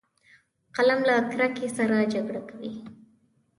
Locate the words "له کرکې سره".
1.07-1.95